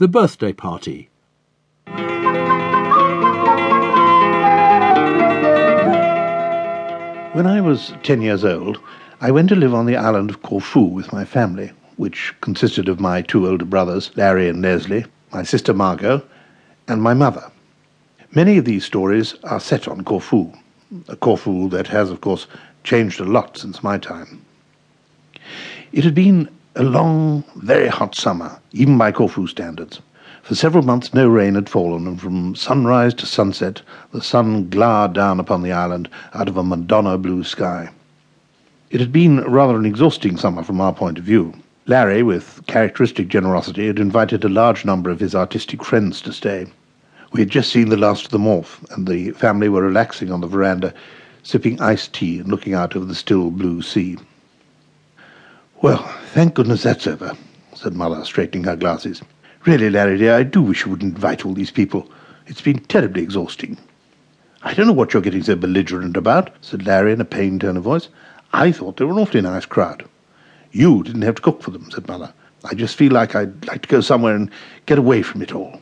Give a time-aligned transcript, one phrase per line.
[0.00, 1.08] The Birthday Party.
[7.32, 8.78] When I was ten years old,
[9.20, 13.00] I went to live on the island of Corfu with my family, which consisted of
[13.00, 16.22] my two older brothers, Larry and Leslie, my sister Margot,
[16.86, 17.50] and my mother.
[18.30, 20.52] Many of these stories are set on Corfu,
[21.08, 22.46] a Corfu that has, of course,
[22.84, 24.44] changed a lot since my time.
[25.90, 26.48] It had been
[26.78, 30.00] a long, very hot summer, even by Corfu standards.
[30.44, 35.12] For several months no rain had fallen, and from sunrise to sunset the sun glowered
[35.12, 37.90] down upon the island out of a Madonna blue sky.
[38.90, 41.52] It had been rather an exhausting summer from our point of view.
[41.86, 46.68] Larry, with characteristic generosity, had invited a large number of his artistic friends to stay.
[47.32, 50.42] We had just seen the last of the morph, and the family were relaxing on
[50.42, 50.94] the veranda,
[51.42, 54.16] sipping iced tea and looking out over the still blue sea.
[55.80, 57.36] Well, thank goodness that's over,
[57.72, 59.22] said Mother, straightening her glasses.
[59.64, 62.10] Really, Larry dear, I do wish you wouldn't invite all these people.
[62.48, 63.78] It's been terribly exhausting.
[64.64, 67.76] I don't know what you're getting so belligerent about, said Larry in a pained tone
[67.76, 68.08] of voice.
[68.52, 70.04] I thought they were an awfully nice crowd.
[70.72, 72.32] You didn't have to cook for them, said Mother.
[72.64, 74.50] I just feel like I'd like to go somewhere and
[74.86, 75.80] get away from it all.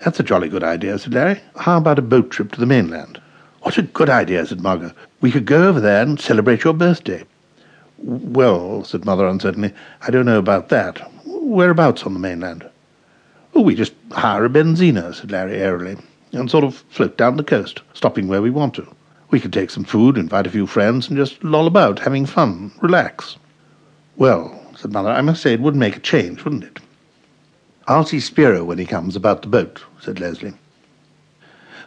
[0.00, 1.40] That's a jolly good idea, said Larry.
[1.56, 3.18] How about a boat trip to the mainland?
[3.62, 4.92] What a good idea, said Margot.
[5.22, 7.24] We could go over there and celebrate your birthday.
[8.02, 11.10] Well, said Mother uncertainly, I don't know about that.
[11.26, 12.68] Whereabouts on the mainland?
[13.54, 15.98] Oh, we just hire a benzina, said Larry airily,
[16.32, 18.88] and sort of float down the coast, stopping where we want to.
[19.30, 22.72] We could take some food, invite a few friends, and just loll about, having fun,
[22.80, 23.36] relax.
[24.16, 26.80] Well, said Mother, I must say it would make a change, wouldn't it?
[27.86, 30.54] I'll see Spiro when he comes about the boat, said Leslie.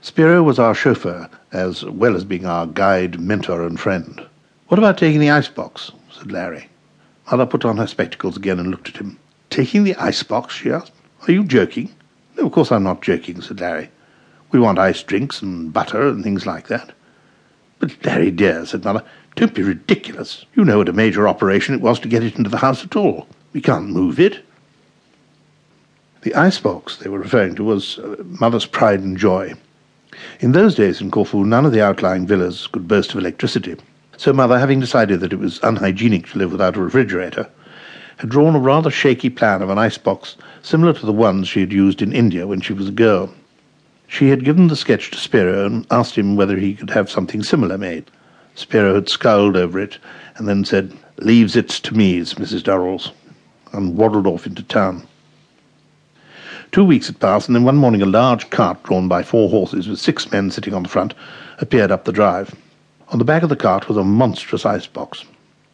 [0.01, 4.21] Spiro was our chauffeur, as well as being our guide, mentor, and friend.
[4.67, 5.91] What about taking the icebox?
[6.23, 6.69] Said Larry.
[7.29, 9.19] Mother put on her spectacles again and looked at him.
[9.49, 10.55] Taking the icebox?
[10.55, 10.93] she asked.
[11.27, 11.93] Are you joking?
[12.37, 13.89] No, of course I'm not joking, said Larry.
[14.51, 16.93] We want iced drinks and butter and things like that.
[17.79, 19.03] But, Larry dear, said Mother,
[19.35, 20.45] don't be ridiculous.
[20.55, 22.95] You know what a major operation it was to get it into the house at
[22.95, 23.27] all.
[23.51, 24.45] We can't move it.
[26.21, 29.55] The icebox they were referring to was uh, Mother's pride and joy.
[30.39, 33.75] In those days in Corfu, none of the outlying villas could boast of electricity.
[34.23, 37.49] So Mother, having decided that it was unhygienic to live without a refrigerator,
[38.15, 41.73] had drawn a rather shaky plan of an icebox similar to the ones she had
[41.73, 43.33] used in India when she was a girl.
[44.07, 47.43] She had given the sketch to Spiro and asked him whether he could have something
[47.43, 48.09] similar made.
[48.55, 49.97] Spiro had scowled over it
[50.37, 52.63] and then said, Leaves it to me's, Mrs.
[52.63, 53.11] Durrells,
[53.73, 55.05] and waddled off into town.
[56.71, 59.89] Two weeks had passed, and then one morning a large cart drawn by four horses,
[59.89, 61.13] with six men sitting on the front,
[61.59, 62.55] appeared up the drive.
[63.13, 65.23] On the back of the cart was a monstrous icebox.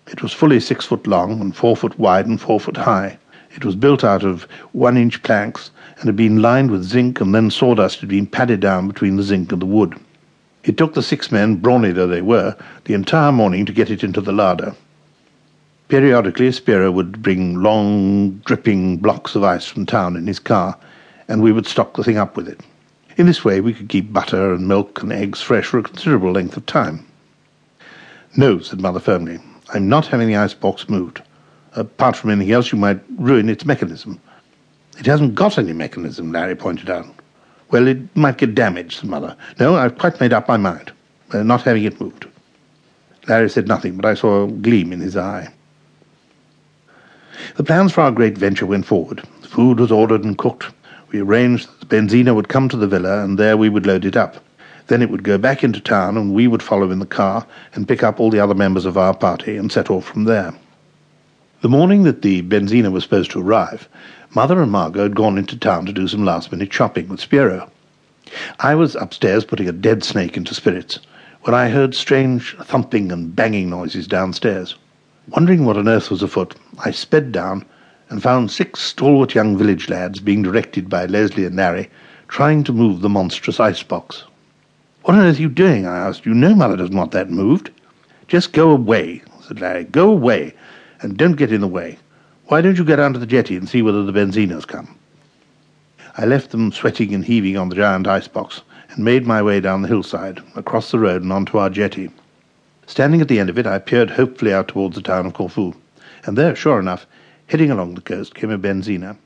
[0.08, 3.18] It was fully six foot long and four foot wide and four foot high.
[3.56, 7.34] It was built out of one inch planks and had been lined with zinc and
[7.34, 9.98] then sawdust had been padded down between the zinc and the wood.
[10.66, 14.04] It took the six men, brawny though they were, the entire morning to get it
[14.04, 14.76] into the larder.
[15.88, 20.78] Periodically, Spiro would bring long, dripping blocks of ice from town in his car,
[21.30, 22.60] and we would stock the thing up with it.
[23.16, 26.34] In this way, we could keep butter and milk and eggs fresh for a considerable
[26.34, 27.06] length of time.
[28.38, 29.40] No, said Mother firmly.
[29.74, 31.22] I'm not having the icebox moved.
[31.74, 34.20] Apart from anything else, you might ruin its mechanism.
[34.98, 37.08] It hasn't got any mechanism, Larry pointed out.
[37.72, 39.36] Well, it might get damaged, said Mother.
[39.60, 40.92] No, I've quite made up my mind.
[41.32, 42.28] We're not having it moved.
[43.28, 45.54] Larry said nothing, but I saw a gleam in his eye.
[47.56, 49.26] The plans for our great venture went forward.
[49.44, 50.68] Food was ordered and cooked.
[51.12, 54.06] We arranged that the benzina would come to the villa, and there we would load
[54.06, 54.44] it up.
[54.90, 57.88] Then it would go back into town, and we would follow in the car and
[57.88, 60.54] pick up all the other members of our party and set off from there.
[61.62, 63.88] The morning that the benzina was supposed to arrive,
[64.34, 67.70] Mother and Margot had gone into town to do some last-minute shopping with Spiro.
[68.60, 71.00] I was upstairs putting a dead snake into spirits
[71.44, 74.76] when I heard strange thumping and banging noises downstairs.
[75.28, 77.64] Wondering what on earth was afoot, I sped down
[78.10, 81.92] and found six stalwart young village lads being directed by Leslie and Larry
[82.28, 84.24] trying to move the monstrous icebox.
[85.10, 85.88] What on earth are you doing?
[85.88, 86.28] I asked.
[86.28, 87.72] You know Mother doesn't want that moved.
[88.28, 89.86] Just go away, said Larry.
[89.86, 90.54] Go away,
[91.02, 91.98] and don't get in the way.
[92.46, 95.00] Why don't you get down to the jetty and see whether the benzina's come?
[96.16, 98.62] I left them sweating and heaving on the giant icebox
[98.92, 102.12] and made my way down the hillside, across the road and onto our jetty.
[102.86, 105.74] Standing at the end of it, I peered hopefully out towards the town of Corfu,
[106.28, 107.08] and there, sure enough,
[107.48, 109.18] heading along the coast, came a benzina.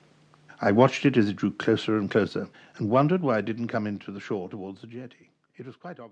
[0.62, 2.47] I watched it as it drew closer and closer,
[2.77, 5.32] and wondered why it didn't come into the shore towards the jetty.
[5.58, 6.12] It was quite obvious.